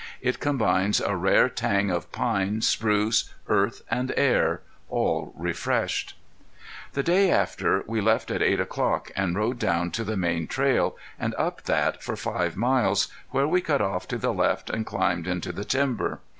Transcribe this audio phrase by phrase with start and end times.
[0.19, 6.17] It combines a rare tang of pine, spruce, earth and air, all refreshed.
[6.93, 10.97] The day after, we left at eight o'clock, and rode down to the main trail,
[11.19, 15.27] and up that for five miles where we cut off to the left and climbed
[15.27, 16.19] into the timber.